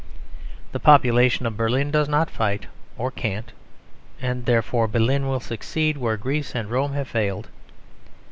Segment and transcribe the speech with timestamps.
[0.71, 2.65] The population of Berlin does not fight,
[2.97, 3.51] or can't;
[4.19, 7.49] and therefore Berlin will succeed where Greece and Rome have failed.